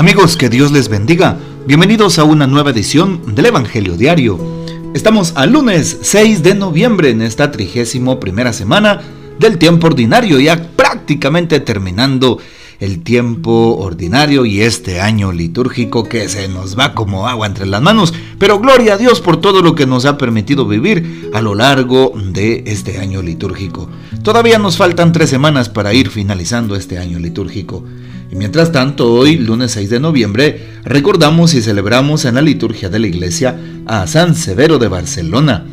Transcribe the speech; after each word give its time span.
Amigos, 0.00 0.38
que 0.38 0.48
Dios 0.48 0.72
les 0.72 0.88
bendiga. 0.88 1.36
Bienvenidos 1.66 2.18
a 2.18 2.24
una 2.24 2.46
nueva 2.46 2.70
edición 2.70 3.34
del 3.34 3.44
Evangelio 3.44 3.98
Diario. 3.98 4.40
Estamos 4.94 5.34
al 5.36 5.52
lunes 5.52 5.98
6 6.00 6.42
de 6.42 6.54
noviembre 6.54 7.10
en 7.10 7.20
esta 7.20 7.50
trigésimo 7.50 8.18
primera 8.18 8.54
semana 8.54 9.02
del 9.38 9.58
tiempo 9.58 9.88
ordinario, 9.88 10.40
ya 10.40 10.70
prácticamente 10.74 11.60
terminando 11.60 12.38
el 12.78 13.02
tiempo 13.02 13.76
ordinario 13.76 14.46
y 14.46 14.62
este 14.62 15.02
año 15.02 15.32
litúrgico 15.32 16.04
que 16.04 16.30
se 16.30 16.48
nos 16.48 16.78
va 16.78 16.94
como 16.94 17.28
agua 17.28 17.46
entre 17.46 17.66
las 17.66 17.82
manos. 17.82 18.14
Pero 18.38 18.58
gloria 18.58 18.94
a 18.94 18.96
Dios 18.96 19.20
por 19.20 19.36
todo 19.36 19.60
lo 19.60 19.74
que 19.74 19.84
nos 19.84 20.06
ha 20.06 20.16
permitido 20.16 20.66
vivir 20.66 21.28
a 21.34 21.42
lo 21.42 21.54
largo 21.54 22.14
de 22.32 22.64
este 22.68 23.00
año 23.00 23.20
litúrgico. 23.20 23.90
Todavía 24.22 24.58
nos 24.58 24.78
faltan 24.78 25.12
tres 25.12 25.28
semanas 25.28 25.68
para 25.68 25.92
ir 25.92 26.08
finalizando 26.08 26.74
este 26.74 26.96
año 26.96 27.18
litúrgico. 27.18 27.84
Y 28.30 28.36
mientras 28.36 28.70
tanto, 28.70 29.12
hoy, 29.12 29.36
lunes 29.36 29.72
6 29.72 29.90
de 29.90 30.00
noviembre, 30.00 30.68
recordamos 30.84 31.54
y 31.54 31.62
celebramos 31.62 32.24
en 32.24 32.36
la 32.36 32.42
liturgia 32.42 32.88
de 32.88 33.00
la 33.00 33.08
iglesia 33.08 33.58
a 33.86 34.06
San 34.06 34.36
Severo 34.36 34.78
de 34.78 34.88
Barcelona. 34.88 35.66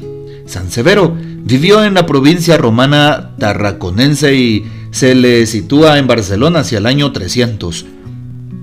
San 0.48 0.72
Severo 0.72 1.16
vivió 1.16 1.84
en 1.84 1.94
la 1.94 2.06
provincia 2.06 2.58
romana 2.58 3.36
tarraconense 3.38 4.36
y 4.36 4.66
se 4.92 5.14
le 5.14 5.46
sitúa 5.46 6.00
en 6.00 6.08
Barcelona 6.08 6.60
hacia 6.60 6.80
el 6.80 6.88
año 6.88 7.12
300. 7.12 7.86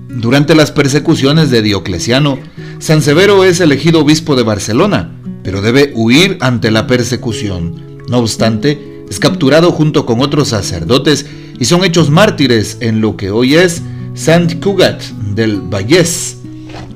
Durante 0.08 0.54
las 0.54 0.72
persecuciones 0.72 1.50
de 1.50 1.62
Diocleciano, 1.62 2.38
San 2.80 3.00
Severo 3.00 3.44
es 3.44 3.60
elegido 3.60 4.00
obispo 4.00 4.34
de 4.34 4.42
Barcelona, 4.42 5.12
pero 5.44 5.62
debe 5.62 5.92
huir 5.94 6.38
ante 6.40 6.70
la 6.70 6.86
persecución. 6.86 8.00
No 8.08 8.18
obstante, 8.18 9.04
es 9.08 9.20
capturado 9.20 9.70
junto 9.70 10.06
con 10.06 10.20
otros 10.20 10.48
sacerdotes 10.48 11.26
y 11.58 11.64
son 11.64 11.84
hechos 11.84 12.10
mártires 12.10 12.78
en 12.80 13.00
lo 13.00 13.16
que 13.16 13.30
hoy 13.30 13.54
es 13.54 13.82
Sant 14.14 14.62
Cugat 14.62 15.02
del 15.34 15.60
Vallés. 15.60 16.38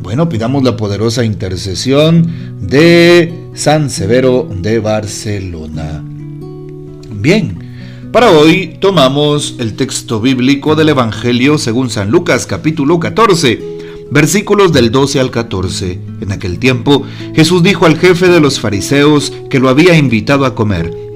Bueno, 0.02 0.28
pidamos 0.28 0.62
la 0.62 0.77
poderosa 0.77 1.24
intercesión 1.24 2.58
de 2.60 3.50
San 3.55 3.91
Severo 3.91 4.48
de 4.50 4.78
Barcelona. 4.78 6.02
Bien, 7.10 7.58
para 8.12 8.30
hoy 8.30 8.78
tomamos 8.80 9.56
el 9.58 9.74
texto 9.74 10.20
bíblico 10.20 10.75
del 10.77 10.91
Evangelio 10.91 11.58
según 11.58 11.91
San 11.91 12.10
Lucas 12.10 12.47
capítulo 12.47 12.98
14, 12.98 13.60
versículos 14.10 14.72
del 14.72 14.91
12 14.91 15.20
al 15.20 15.30
14. 15.30 15.98
En 16.20 16.32
aquel 16.32 16.58
tiempo 16.58 17.04
Jesús 17.34 17.62
dijo 17.62 17.84
al 17.86 17.98
jefe 17.98 18.28
de 18.28 18.41
los 18.41 18.60
fariseos 18.60 19.32
que 19.50 19.58
lo 19.58 19.69
había 19.69 19.97
invitado 19.97 20.47
a 20.47 20.54
comer, 20.54 21.07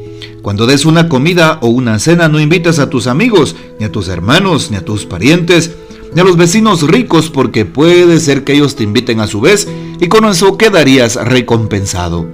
cuando 0.42 0.66
des 0.66 0.84
una 0.84 1.08
comida 1.08 1.58
o 1.62 1.68
una 1.68 2.00
cena 2.00 2.28
no 2.28 2.40
invites 2.40 2.80
a 2.80 2.90
tus 2.90 3.06
amigos, 3.06 3.54
ni 3.78 3.86
a 3.86 3.92
tus 3.92 4.08
hermanos, 4.08 4.70
ni 4.70 4.76
a 4.76 4.84
tus 4.84 5.06
parientes, 5.06 5.70
ni 6.14 6.20
a 6.20 6.24
los 6.24 6.36
vecinos 6.36 6.82
ricos, 6.82 7.30
porque 7.30 7.64
puede 7.64 8.18
ser 8.18 8.42
que 8.42 8.54
ellos 8.54 8.74
te 8.74 8.82
inviten 8.82 9.20
a 9.20 9.28
su 9.28 9.40
vez 9.40 9.68
y 10.00 10.08
con 10.08 10.24
eso 10.24 10.58
quedarías 10.58 11.14
recompensado. 11.14 12.26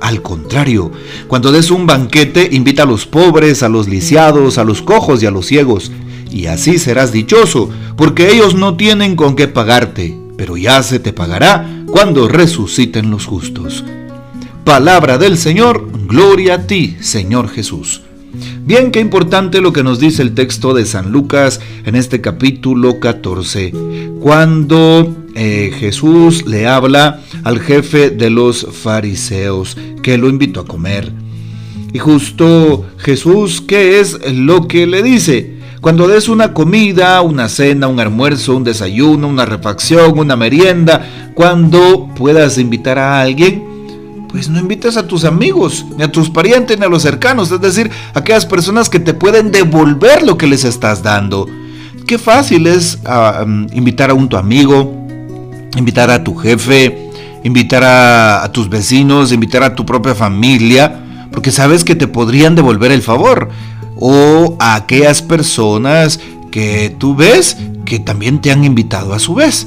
Al 0.00 0.22
contrario, 0.22 0.90
cuando 1.28 1.52
des 1.52 1.70
un 1.70 1.86
banquete, 1.86 2.48
invita 2.50 2.84
a 2.84 2.86
los 2.86 3.04
pobres, 3.04 3.62
a 3.62 3.68
los 3.68 3.86
lisiados, 3.86 4.56
a 4.56 4.64
los 4.64 4.80
cojos 4.80 5.22
y 5.22 5.26
a 5.26 5.30
los 5.30 5.44
ciegos, 5.44 5.92
y 6.30 6.46
así 6.46 6.78
serás 6.78 7.12
dichoso, 7.12 7.68
porque 7.96 8.32
ellos 8.32 8.54
no 8.54 8.78
tienen 8.78 9.16
con 9.16 9.36
qué 9.36 9.48
pagarte, 9.48 10.18
pero 10.38 10.56
ya 10.56 10.82
se 10.82 10.98
te 10.98 11.12
pagará 11.12 11.84
cuando 11.86 12.26
resuciten 12.26 13.10
los 13.10 13.26
justos. 13.26 13.84
Palabra 14.64 15.18
del 15.18 15.38
Señor, 15.38 15.88
gloria 16.06 16.54
a 16.54 16.66
ti, 16.66 16.96
Señor 17.00 17.48
Jesús. 17.48 18.02
Bien, 18.64 18.90
qué 18.90 19.00
importante 19.00 19.60
lo 19.60 19.72
que 19.72 19.82
nos 19.82 19.98
dice 19.98 20.22
el 20.22 20.34
texto 20.34 20.74
de 20.74 20.86
San 20.86 21.10
Lucas 21.10 21.60
en 21.84 21.96
este 21.96 22.20
capítulo 22.20 23.00
14, 23.00 23.72
cuando 24.20 25.16
eh, 25.34 25.72
Jesús 25.78 26.46
le 26.46 26.66
habla 26.68 27.20
al 27.42 27.58
jefe 27.58 28.10
de 28.10 28.30
los 28.30 28.66
fariseos 28.70 29.76
que 30.02 30.18
lo 30.18 30.28
invitó 30.28 30.60
a 30.60 30.66
comer. 30.66 31.10
Y 31.92 31.98
justo 31.98 32.86
Jesús, 32.98 33.62
¿qué 33.66 33.98
es 33.98 34.18
lo 34.32 34.68
que 34.68 34.86
le 34.86 35.02
dice? 35.02 35.58
Cuando 35.80 36.06
des 36.06 36.28
una 36.28 36.52
comida, 36.52 37.20
una 37.22 37.48
cena, 37.48 37.88
un 37.88 37.98
almuerzo, 37.98 38.54
un 38.54 38.64
desayuno, 38.64 39.26
una 39.26 39.46
refacción, 39.46 40.18
una 40.18 40.36
merienda, 40.36 41.32
cuando 41.34 42.10
puedas 42.14 42.58
invitar 42.58 42.98
a 42.98 43.22
alguien, 43.22 43.69
pues 44.30 44.48
no 44.48 44.58
invites 44.58 44.96
a 44.96 45.06
tus 45.06 45.24
amigos, 45.24 45.84
ni 45.96 46.04
a 46.04 46.12
tus 46.12 46.30
parientes, 46.30 46.78
ni 46.78 46.84
a 46.84 46.88
los 46.88 47.02
cercanos, 47.02 47.50
es 47.50 47.60
decir, 47.60 47.90
aquellas 48.14 48.46
personas 48.46 48.88
que 48.88 49.00
te 49.00 49.14
pueden 49.14 49.50
devolver 49.50 50.22
lo 50.22 50.38
que 50.38 50.46
les 50.46 50.64
estás 50.64 51.02
dando. 51.02 51.46
Qué 52.06 52.18
fácil 52.18 52.66
es 52.66 52.98
ah, 53.04 53.44
mm, 53.46 53.66
invitar 53.72 54.10
a 54.10 54.14
un 54.14 54.28
tu 54.28 54.36
amigo, 54.36 55.06
invitar 55.76 56.10
a 56.10 56.22
tu 56.22 56.34
jefe, 56.36 57.10
invitar 57.44 57.84
a, 57.84 58.44
a 58.44 58.52
tus 58.52 58.68
vecinos, 58.68 59.32
invitar 59.32 59.62
a 59.62 59.74
tu 59.74 59.84
propia 59.84 60.14
familia, 60.14 61.28
porque 61.32 61.50
sabes 61.50 61.84
que 61.84 61.94
te 61.94 62.08
podrían 62.08 62.54
devolver 62.54 62.92
el 62.92 63.02
favor. 63.02 63.50
O 63.96 64.56
a 64.58 64.76
aquellas 64.76 65.20
personas 65.20 66.20
que 66.50 66.94
tú 66.98 67.14
ves 67.14 67.56
que 67.84 67.98
también 67.98 68.40
te 68.40 68.50
han 68.50 68.64
invitado 68.64 69.14
a 69.14 69.18
su 69.18 69.34
vez. 69.34 69.66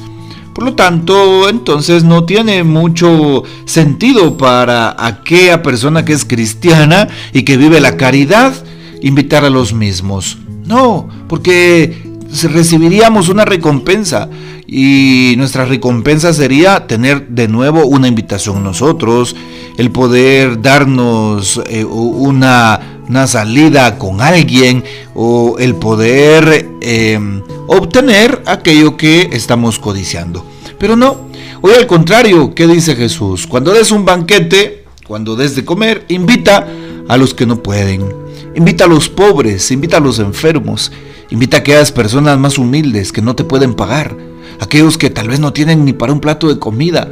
Por 0.53 0.65
lo 0.65 0.75
tanto, 0.75 1.49
entonces 1.49 2.03
no 2.03 2.25
tiene 2.25 2.63
mucho 2.63 3.43
sentido 3.65 4.37
para 4.37 4.95
aquella 5.03 5.63
persona 5.63 6.05
que 6.05 6.13
es 6.13 6.25
cristiana 6.25 7.07
y 7.33 7.43
que 7.43 7.57
vive 7.57 7.79
la 7.79 7.97
caridad 7.97 8.53
invitar 9.01 9.45
a 9.45 9.49
los 9.49 9.73
mismos. 9.73 10.37
No, 10.65 11.09
porque 11.27 12.03
recibiríamos 12.43 13.29
una 13.29 13.45
recompensa 13.45 14.29
y 14.67 15.35
nuestra 15.37 15.65
recompensa 15.65 16.33
sería 16.33 16.87
tener 16.87 17.27
de 17.27 17.47
nuevo 17.47 17.85
una 17.85 18.07
invitación 18.07 18.63
nosotros, 18.63 19.35
el 19.77 19.91
poder 19.91 20.61
darnos 20.61 21.61
eh, 21.67 21.83
una, 21.83 23.01
una, 23.07 23.27
salida 23.27 23.97
con 23.97 24.21
alguien 24.21 24.83
o 25.13 25.57
el 25.59 25.75
poder 25.75 26.67
em, 26.81 27.41
obtener 27.67 28.41
aquello 28.45 28.97
que 28.97 29.29
estamos 29.33 29.79
codiciando. 29.79 30.45
Pero 30.77 30.95
no, 30.95 31.29
hoy 31.61 31.73
al 31.73 31.87
contrario, 31.87 32.53
¿qué 32.53 32.67
dice 32.67 32.95
Jesús? 32.95 33.47
Cuando 33.47 33.73
des 33.73 33.91
un 33.91 34.05
banquete, 34.05 34.85
cuando 35.07 35.35
des 35.35 35.55
de 35.55 35.65
comer, 35.65 36.05
invita 36.09 36.67
a 37.07 37.17
los 37.17 37.33
que 37.33 37.45
no 37.45 37.61
pueden, 37.61 38.13
invita 38.55 38.85
a 38.85 38.87
los 38.87 39.09
pobres, 39.09 39.71
invita 39.71 39.97
a 39.97 40.01
los 40.01 40.19
enfermos, 40.19 40.91
invita 41.29 41.57
a 41.57 41.59
aquellas 41.61 41.91
personas 41.91 42.37
más 42.37 42.57
humildes 42.57 43.11
que 43.11 43.21
no 43.21 43.35
te 43.35 43.43
pueden 43.43 43.73
pagar, 43.73 44.15
aquellos 44.59 44.97
que 44.97 45.09
tal 45.09 45.29
vez 45.29 45.39
no 45.39 45.53
tienen 45.53 45.85
ni 45.85 45.93
para 45.93 46.13
un 46.13 46.19
plato 46.19 46.47
de 46.47 46.59
comida, 46.59 47.09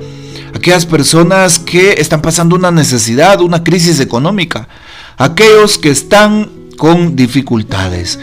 aquellas 0.53 0.85
personas 0.85 1.59
que 1.59 1.93
están 1.97 2.21
pasando 2.21 2.55
una 2.55 2.71
necesidad, 2.71 3.41
una 3.41 3.63
crisis 3.63 3.99
económica, 3.99 4.67
aquellos 5.17 5.77
que 5.77 5.89
están 5.89 6.49
con 6.77 7.15
dificultades. 7.15 8.19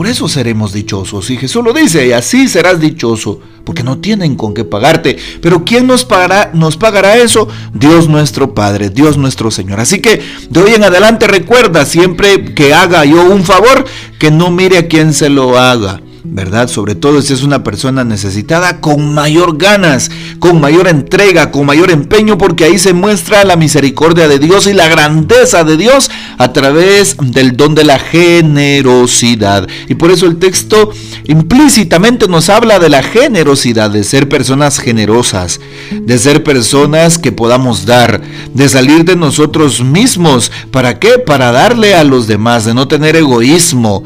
Por 0.00 0.06
eso 0.06 0.28
seremos 0.28 0.72
dichosos. 0.72 1.28
Y 1.28 1.36
Jesús 1.36 1.62
lo 1.62 1.74
dice, 1.74 2.06
y 2.06 2.12
así 2.12 2.48
serás 2.48 2.80
dichoso, 2.80 3.38
porque 3.64 3.82
no 3.82 3.98
tienen 3.98 4.34
con 4.34 4.54
qué 4.54 4.64
pagarte. 4.64 5.18
Pero 5.42 5.62
¿quién 5.62 5.86
nos 5.86 6.06
pagará, 6.06 6.50
nos 6.54 6.78
pagará 6.78 7.18
eso? 7.18 7.46
Dios 7.74 8.08
nuestro 8.08 8.54
Padre, 8.54 8.88
Dios 8.88 9.18
nuestro 9.18 9.50
Señor. 9.50 9.78
Así 9.78 10.00
que 10.00 10.22
de 10.48 10.60
hoy 10.62 10.72
en 10.72 10.84
adelante 10.84 11.26
recuerda 11.26 11.84
siempre 11.84 12.54
que 12.54 12.72
haga 12.72 13.04
yo 13.04 13.22
un 13.26 13.44
favor, 13.44 13.84
que 14.18 14.30
no 14.30 14.50
mire 14.50 14.78
a 14.78 14.88
quién 14.88 15.12
se 15.12 15.28
lo 15.28 15.58
haga 15.58 16.00
¿verdad? 16.24 16.68
Sobre 16.68 16.94
todo 16.94 17.22
si 17.22 17.32
es 17.32 17.42
una 17.42 17.64
persona 17.64 18.04
necesitada, 18.04 18.80
con 18.80 19.14
mayor 19.14 19.58
ganas, 19.58 20.10
con 20.38 20.60
mayor 20.60 20.88
entrega, 20.88 21.50
con 21.50 21.66
mayor 21.66 21.90
empeño, 21.90 22.38
porque 22.38 22.64
ahí 22.64 22.78
se 22.78 22.92
muestra 22.92 23.44
la 23.44 23.56
misericordia 23.56 24.28
de 24.28 24.38
Dios 24.38 24.66
y 24.66 24.72
la 24.72 24.88
grandeza 24.88 25.64
de 25.64 25.76
Dios 25.76 26.10
a 26.40 26.54
través 26.54 27.16
del 27.20 27.54
don 27.54 27.74
de 27.74 27.84
la 27.84 27.98
generosidad. 27.98 29.68
Y 29.90 29.94
por 29.96 30.10
eso 30.10 30.24
el 30.24 30.38
texto 30.38 30.90
implícitamente 31.26 32.28
nos 32.28 32.48
habla 32.48 32.78
de 32.78 32.88
la 32.88 33.02
generosidad, 33.02 33.90
de 33.90 34.04
ser 34.04 34.26
personas 34.26 34.78
generosas, 34.78 35.60
de 35.92 36.18
ser 36.18 36.42
personas 36.42 37.18
que 37.18 37.30
podamos 37.30 37.84
dar, 37.84 38.22
de 38.54 38.70
salir 38.70 39.04
de 39.04 39.16
nosotros 39.16 39.84
mismos. 39.84 40.50
¿Para 40.70 40.98
qué? 40.98 41.18
Para 41.18 41.52
darle 41.52 41.94
a 41.94 42.04
los 42.04 42.26
demás, 42.26 42.64
de 42.64 42.72
no 42.72 42.88
tener 42.88 43.16
egoísmo, 43.16 44.02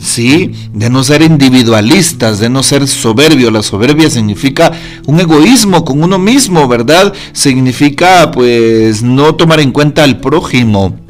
¿sí? 0.00 0.54
De 0.74 0.90
no 0.90 1.04
ser 1.04 1.22
individualistas, 1.22 2.40
de 2.40 2.48
no 2.48 2.64
ser 2.64 2.88
soberbio. 2.88 3.52
La 3.52 3.62
soberbia 3.62 4.10
significa 4.10 4.72
un 5.06 5.20
egoísmo 5.20 5.84
con 5.84 6.02
uno 6.02 6.18
mismo, 6.18 6.66
¿verdad? 6.66 7.14
Significa 7.32 8.32
pues 8.32 9.04
no 9.04 9.36
tomar 9.36 9.60
en 9.60 9.70
cuenta 9.70 10.02
al 10.02 10.18
prójimo. 10.18 11.05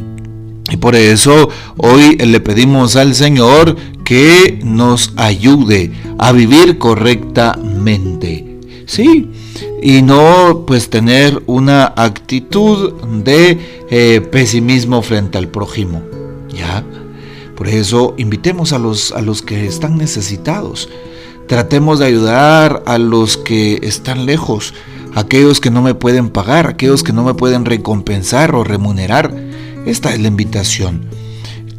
Y 0.70 0.76
por 0.76 0.96
eso 0.96 1.48
hoy 1.76 2.16
le 2.16 2.40
pedimos 2.40 2.96
al 2.96 3.14
Señor 3.14 3.76
que 4.04 4.60
nos 4.64 5.12
ayude 5.16 5.92
a 6.18 6.32
vivir 6.32 6.78
correctamente. 6.78 8.44
Sí, 8.86 9.30
y 9.82 10.02
no 10.02 10.64
pues 10.66 10.90
tener 10.90 11.42
una 11.46 11.92
actitud 11.96 12.92
de 13.24 13.58
eh, 13.90 14.20
pesimismo 14.20 15.02
frente 15.02 15.38
al 15.38 15.48
prójimo. 15.48 16.02
¿Ya? 16.48 16.84
Por 17.56 17.68
eso 17.68 18.14
invitemos 18.16 18.72
a 18.72 18.78
los, 18.78 19.12
a 19.12 19.22
los 19.22 19.42
que 19.42 19.66
están 19.66 19.96
necesitados 19.96 20.88
Tratemos 21.46 22.00
de 22.00 22.06
ayudar 22.06 22.82
a 22.86 22.98
los 22.98 23.36
que 23.36 23.78
están 23.82 24.26
lejos, 24.26 24.74
aquellos 25.14 25.60
que 25.60 25.70
no 25.70 25.80
me 25.80 25.94
pueden 25.94 26.28
pagar, 26.28 26.66
aquellos 26.66 27.04
que 27.04 27.12
no 27.12 27.22
me 27.22 27.34
pueden 27.34 27.64
recompensar 27.64 28.56
o 28.56 28.64
remunerar. 28.64 29.32
Esta 29.86 30.12
es 30.12 30.20
la 30.20 30.28
invitación. 30.28 31.06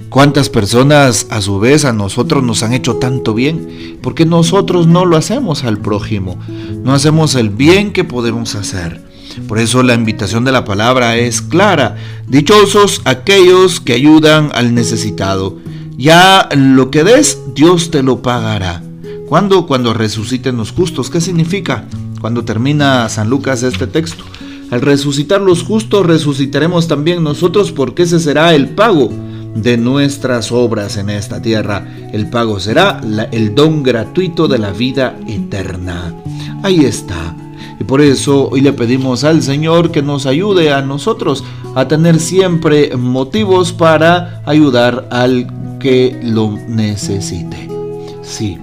¿Cuántas 0.10 0.50
personas 0.50 1.28
a 1.30 1.42
su 1.42 1.60
vez 1.60 1.84
a 1.84 1.92
nosotros 1.92 2.42
nos 2.42 2.64
han 2.64 2.74
hecho 2.74 2.96
tanto 2.96 3.34
bien? 3.34 4.00
Porque 4.02 4.26
nosotros 4.26 4.88
no 4.88 5.06
lo 5.06 5.18
hacemos 5.18 5.66
al 5.66 5.78
prójimo, 5.80 6.40
no 6.84 6.94
hacemos 6.94 7.36
el 7.36 7.50
bien 7.50 7.92
que 7.92 8.06
podemos 8.06 8.56
hacer. 8.56 9.06
Por 9.48 9.60
eso 9.60 9.84
la 9.84 9.94
invitación 9.94 10.46
de 10.46 10.54
la 10.54 10.64
palabra 10.64 11.18
es 11.18 11.42
clara. 11.42 11.98
Dichosos 12.28 13.02
aquellos 13.04 13.82
que 13.82 13.94
ayudan 13.94 14.52
al 14.54 14.74
necesitado. 14.74 15.58
Ya 15.98 16.48
lo 16.56 16.90
que 16.90 17.04
des, 17.04 17.40
Dios 17.54 17.92
te 17.92 18.02
lo 18.02 18.22
pagará. 18.22 18.82
¿Cuándo? 19.28 19.68
Cuando 19.68 19.94
resuciten 19.94 20.56
los 20.56 20.72
justos. 20.72 21.10
¿Qué 21.10 21.20
significa? 21.20 21.86
Cuando 22.22 22.46
termina 22.46 23.10
San 23.10 23.30
Lucas 23.30 23.62
este 23.64 23.86
texto. 23.86 24.24
Al 24.70 24.82
resucitar 24.82 25.42
los 25.42 25.64
justos, 25.64 26.06
resucitaremos 26.06 26.88
también 26.88 27.24
nosotros 27.24 27.72
porque 27.72 28.04
ese 28.04 28.20
será 28.20 28.54
el 28.54 28.70
pago 28.70 29.10
de 29.56 29.78
nuestras 29.78 30.52
obras 30.52 30.98
en 30.98 31.10
esta 31.10 31.42
tierra. 31.42 31.88
El 32.12 32.30
pago 32.30 32.60
será 32.60 33.02
el 33.32 33.56
don 33.56 33.82
gratuito 33.82 34.48
de 34.48 34.58
la 34.60 34.72
vida 34.72 35.18
eterna. 35.28 36.14
Ahí 36.64 36.84
está. 36.84 37.36
Y 37.80 37.84
por 37.86 38.02
eso 38.02 38.50
hoy 38.50 38.62
le 38.62 38.74
pedimos 38.74 39.24
al 39.24 39.42
Señor 39.42 39.92
que 39.92 40.02
nos 40.02 40.26
ayude 40.26 40.74
a 40.74 40.82
nosotros 40.82 41.44
a 41.76 41.88
tener 41.88 42.20
siempre 42.20 42.96
motivos 42.98 43.72
para 43.72 44.42
ayudar 44.46 45.08
al 45.12 45.48
que 45.80 46.20
lo 46.24 46.58
necesite. 46.68 47.70
Sí, 48.22 48.58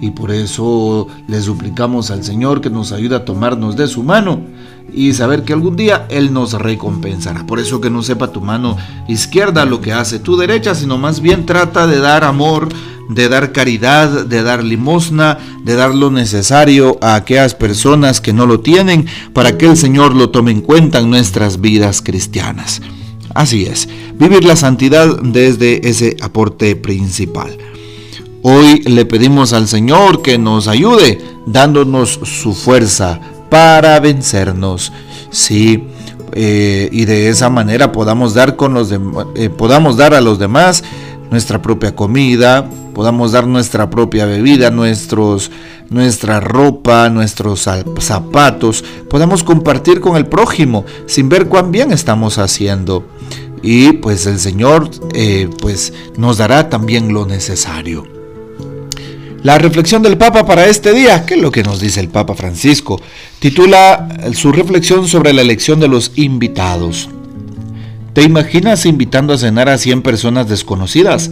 y 0.00 0.10
por 0.10 0.30
eso 0.30 1.08
le 1.28 1.42
suplicamos 1.42 2.10
al 2.10 2.24
Señor 2.24 2.60
que 2.60 2.70
nos 2.70 2.92
ayude 2.92 3.16
a 3.16 3.24
tomarnos 3.24 3.76
de 3.76 3.88
su 3.88 4.02
mano 4.02 4.40
y 4.92 5.12
saber 5.14 5.44
que 5.44 5.52
algún 5.52 5.76
día 5.76 6.06
Él 6.08 6.32
nos 6.32 6.52
recompensará. 6.52 7.46
Por 7.46 7.60
eso 7.60 7.80
que 7.80 7.90
no 7.90 8.02
sepa 8.02 8.32
tu 8.32 8.40
mano 8.40 8.76
izquierda 9.08 9.64
lo 9.64 9.80
que 9.80 9.92
hace 9.92 10.18
tu 10.18 10.36
derecha, 10.36 10.74
sino 10.74 10.98
más 10.98 11.20
bien 11.20 11.46
trata 11.46 11.86
de 11.86 11.98
dar 11.98 12.24
amor, 12.24 12.68
de 13.08 13.28
dar 13.28 13.52
caridad, 13.52 14.26
de 14.26 14.42
dar 14.42 14.62
limosna, 14.62 15.38
de 15.64 15.74
dar 15.74 15.94
lo 15.94 16.10
necesario 16.10 16.98
a 17.00 17.16
aquellas 17.16 17.54
personas 17.54 18.20
que 18.20 18.32
no 18.32 18.46
lo 18.46 18.60
tienen, 18.60 19.06
para 19.32 19.58
que 19.58 19.66
el 19.66 19.76
Señor 19.76 20.14
lo 20.14 20.30
tome 20.30 20.52
en 20.52 20.60
cuenta 20.60 21.00
en 21.00 21.10
nuestras 21.10 21.60
vidas 21.60 22.02
cristianas. 22.02 22.80
Así 23.34 23.64
es, 23.64 23.88
vivir 24.14 24.44
la 24.44 24.56
santidad 24.56 25.20
desde 25.22 25.88
ese 25.88 26.16
aporte 26.20 26.74
principal. 26.76 27.56
Hoy 28.42 28.82
le 28.82 29.04
pedimos 29.04 29.52
al 29.52 29.68
Señor 29.68 30.22
que 30.22 30.38
nos 30.38 30.66
ayude 30.66 31.20
dándonos 31.46 32.20
su 32.22 32.54
fuerza 32.54 33.20
para 33.50 34.00
vencernos. 34.00 34.92
Sí, 35.30 35.88
eh, 36.32 36.88
y 36.92 37.04
de 37.04 37.28
esa 37.28 37.50
manera 37.50 37.92
podamos 37.92 38.32
dar, 38.34 38.56
con 38.56 38.72
los 38.72 38.90
eh, 38.92 39.50
podamos 39.50 39.96
dar 39.96 40.14
a 40.14 40.20
los 40.20 40.38
demás 40.38 40.82
nuestra 41.30 41.62
propia 41.62 41.94
comida, 41.94 42.68
podamos 42.94 43.32
dar 43.32 43.46
nuestra 43.46 43.88
propia 43.88 44.26
bebida, 44.26 44.70
nuestros, 44.70 45.50
nuestra 45.88 46.40
ropa, 46.40 47.08
nuestros 47.08 47.68
zapatos, 47.98 48.84
podamos 49.08 49.44
compartir 49.44 50.00
con 50.00 50.16
el 50.16 50.26
prójimo 50.26 50.84
sin 51.06 51.28
ver 51.28 51.46
cuán 51.46 51.70
bien 51.70 51.92
estamos 51.92 52.38
haciendo. 52.38 53.06
Y 53.62 53.92
pues 53.92 54.26
el 54.26 54.38
Señor 54.38 54.90
eh, 55.14 55.48
pues 55.60 55.92
nos 56.16 56.38
dará 56.38 56.68
también 56.68 57.12
lo 57.12 57.26
necesario. 57.26 58.19
La 59.42 59.56
reflexión 59.56 60.02
del 60.02 60.18
Papa 60.18 60.44
para 60.44 60.66
este 60.66 60.92
día, 60.92 61.24
¿qué 61.24 61.32
es 61.32 61.40
lo 61.40 61.50
que 61.50 61.62
nos 61.62 61.80
dice 61.80 62.00
el 62.00 62.10
Papa 62.10 62.34
Francisco? 62.34 63.00
Titula 63.38 64.06
su 64.34 64.52
reflexión 64.52 65.08
sobre 65.08 65.32
la 65.32 65.40
elección 65.40 65.80
de 65.80 65.88
los 65.88 66.12
invitados. 66.16 67.08
¿Te 68.12 68.22
imaginas 68.22 68.84
invitando 68.84 69.32
a 69.32 69.38
cenar 69.38 69.70
a 69.70 69.78
100 69.78 70.02
personas 70.02 70.46
desconocidas? 70.46 71.30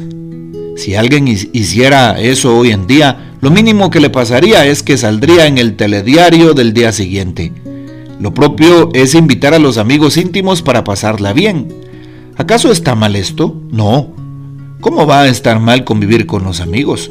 Si 0.76 0.94
alguien 0.94 1.28
hiciera 1.28 2.18
eso 2.18 2.56
hoy 2.56 2.70
en 2.70 2.86
día, 2.86 3.34
lo 3.42 3.50
mínimo 3.50 3.90
que 3.90 4.00
le 4.00 4.08
pasaría 4.08 4.64
es 4.64 4.82
que 4.82 4.96
saldría 4.96 5.46
en 5.46 5.58
el 5.58 5.76
telediario 5.76 6.54
del 6.54 6.72
día 6.72 6.92
siguiente. 6.92 7.52
Lo 8.18 8.32
propio 8.32 8.88
es 8.94 9.14
invitar 9.14 9.52
a 9.52 9.58
los 9.58 9.76
amigos 9.76 10.16
íntimos 10.16 10.62
para 10.62 10.82
pasarla 10.82 11.34
bien. 11.34 11.68
¿Acaso 12.38 12.72
está 12.72 12.94
mal 12.94 13.16
esto? 13.16 13.60
No. 13.70 14.14
¿Cómo 14.80 15.06
va 15.06 15.22
a 15.22 15.28
estar 15.28 15.60
mal 15.60 15.84
convivir 15.84 16.24
con 16.24 16.44
los 16.44 16.60
amigos? 16.60 17.10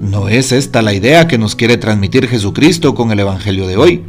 No 0.00 0.28
es 0.28 0.52
esta 0.52 0.80
la 0.80 0.94
idea 0.94 1.26
que 1.26 1.38
nos 1.38 1.56
quiere 1.56 1.76
transmitir 1.76 2.28
Jesucristo 2.28 2.94
con 2.94 3.10
el 3.10 3.18
Evangelio 3.18 3.66
de 3.66 3.76
hoy. 3.76 4.04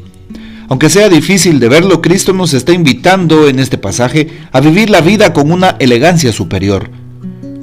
Aunque 0.67 0.87
sea 0.89 1.09
difícil 1.09 1.59
de 1.59 1.67
verlo, 1.67 1.99
Cristo 1.99 2.31
nos 2.31 2.53
está 2.53 2.73
invitando 2.73 3.47
en 3.47 3.57
este 3.57 3.79
pasaje 3.79 4.27
a 4.51 4.59
vivir 4.59 4.91
la 4.91 5.01
vida 5.01 5.33
con 5.33 5.51
una 5.51 5.75
elegancia 5.79 6.31
superior, 6.31 6.91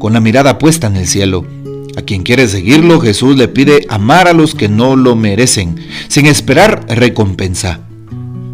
con 0.01 0.13
la 0.13 0.21
mirada 0.21 0.59
puesta 0.59 0.89
en 0.89 0.97
el 0.97 1.07
cielo. 1.07 1.47
A 1.97 2.03
quien 2.03 2.25
quiere 2.25 2.49
seguirlo, 2.49 3.01
Jesús 3.01 3.37
le 3.37 3.47
pide 3.47 3.87
amar 3.89 4.27
a 4.27 4.33
los 4.33 4.57
que 4.57 4.69
no 4.69 4.97
lo 4.97 5.15
merecen, 5.15 5.77
sin 6.09 6.27
esperar 6.27 6.85
recompensa, 6.89 7.81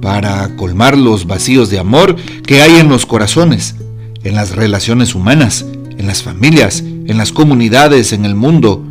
para 0.03 0.55
colmar 0.57 0.99
los 0.99 1.27
vacíos 1.27 1.71
de 1.71 1.79
amor 1.79 2.17
que 2.47 2.61
hay 2.61 2.77
en 2.77 2.91
los 2.91 3.07
corazones, 3.07 3.77
en 4.23 4.35
las 4.35 4.55
relaciones 4.55 5.15
humanas, 5.15 5.65
en 5.97 6.07
las 6.07 6.23
familias, 6.23 6.81
en 6.81 7.17
las 7.17 7.33
comunidades, 7.33 8.13
en 8.13 8.27
el 8.27 8.35
mundo, 8.35 8.85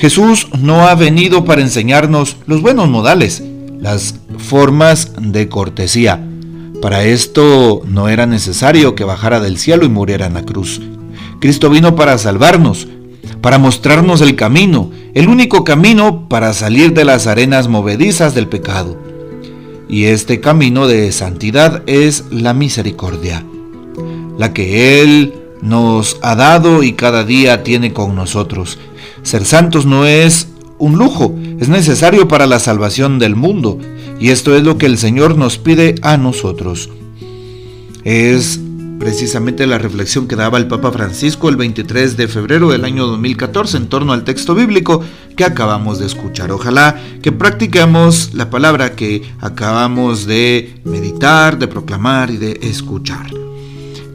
Jesús 0.00 0.48
no 0.58 0.88
ha 0.88 0.94
venido 0.94 1.44
para 1.44 1.60
enseñarnos 1.60 2.38
los 2.46 2.62
buenos 2.62 2.88
modales, 2.88 3.42
las 3.78 4.14
formas 4.38 5.12
de 5.20 5.50
cortesía. 5.50 6.26
Para 6.80 7.04
esto 7.04 7.82
no 7.86 8.08
era 8.08 8.24
necesario 8.24 8.94
que 8.94 9.04
bajara 9.04 9.40
del 9.40 9.58
cielo 9.58 9.84
y 9.84 9.90
muriera 9.90 10.24
en 10.24 10.32
la 10.32 10.46
cruz. 10.46 10.80
Cristo 11.38 11.68
vino 11.68 11.96
para 11.96 12.16
salvarnos, 12.16 12.88
para 13.42 13.58
mostrarnos 13.58 14.22
el 14.22 14.36
camino, 14.36 14.90
el 15.12 15.28
único 15.28 15.64
camino 15.64 16.30
para 16.30 16.54
salir 16.54 16.94
de 16.94 17.04
las 17.04 17.26
arenas 17.26 17.68
movedizas 17.68 18.34
del 18.34 18.48
pecado. 18.48 18.96
Y 19.86 20.04
este 20.04 20.40
camino 20.40 20.86
de 20.86 21.12
santidad 21.12 21.82
es 21.86 22.24
la 22.30 22.54
misericordia, 22.54 23.44
la 24.38 24.54
que 24.54 25.02
Él 25.02 25.34
nos 25.60 26.16
ha 26.22 26.36
dado 26.36 26.82
y 26.82 26.94
cada 26.94 27.22
día 27.24 27.62
tiene 27.62 27.92
con 27.92 28.14
nosotros. 28.14 28.78
Ser 29.22 29.44
santos 29.44 29.86
no 29.86 30.06
es 30.06 30.48
un 30.78 30.96
lujo, 30.96 31.34
es 31.58 31.68
necesario 31.68 32.26
para 32.26 32.46
la 32.46 32.58
salvación 32.58 33.18
del 33.18 33.36
mundo. 33.36 33.78
Y 34.18 34.30
esto 34.30 34.54
es 34.54 34.62
lo 34.62 34.76
que 34.78 34.86
el 34.86 34.98
Señor 34.98 35.36
nos 35.36 35.58
pide 35.58 35.94
a 36.02 36.16
nosotros. 36.16 36.90
Es 38.04 38.60
precisamente 39.00 39.66
la 39.66 39.78
reflexión 39.78 40.28
que 40.28 40.36
daba 40.36 40.58
el 40.58 40.68
Papa 40.68 40.92
Francisco 40.92 41.48
el 41.48 41.56
23 41.56 42.18
de 42.18 42.28
febrero 42.28 42.68
del 42.68 42.84
año 42.84 43.06
2014 43.06 43.78
en 43.78 43.88
torno 43.88 44.12
al 44.12 44.24
texto 44.24 44.54
bíblico 44.54 45.02
que 45.36 45.44
acabamos 45.44 45.98
de 45.98 46.06
escuchar. 46.06 46.52
Ojalá 46.52 47.00
que 47.22 47.32
practiquemos 47.32 48.34
la 48.34 48.50
palabra 48.50 48.94
que 48.94 49.22
acabamos 49.40 50.26
de 50.26 50.80
meditar, 50.84 51.58
de 51.58 51.66
proclamar 51.66 52.30
y 52.30 52.36
de 52.36 52.60
escuchar. 52.62 53.26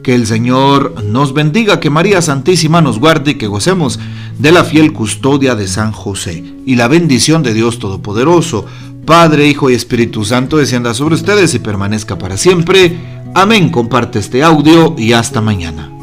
Que 0.04 0.14
el 0.14 0.24
Señor 0.24 1.02
nos 1.04 1.34
bendiga, 1.34 1.80
que 1.80 1.90
María 1.90 2.22
Santísima 2.22 2.80
nos 2.80 3.00
guarde 3.00 3.32
y 3.32 3.34
que 3.34 3.48
gocemos 3.48 3.98
de 4.38 4.52
la 4.52 4.64
fiel 4.64 4.92
custodia 4.92 5.54
de 5.54 5.66
San 5.66 5.92
José. 5.92 6.44
Y 6.66 6.76
la 6.76 6.88
bendición 6.88 7.42
de 7.42 7.54
Dios 7.54 7.78
Todopoderoso, 7.78 8.66
Padre, 9.04 9.48
Hijo 9.48 9.70
y 9.70 9.74
Espíritu 9.74 10.24
Santo, 10.24 10.56
descienda 10.56 10.94
sobre 10.94 11.14
ustedes 11.14 11.54
y 11.54 11.58
permanezca 11.58 12.18
para 12.18 12.36
siempre. 12.36 12.96
Amén. 13.34 13.70
Comparte 13.70 14.18
este 14.18 14.42
audio 14.42 14.94
y 14.98 15.12
hasta 15.12 15.40
mañana. 15.40 15.95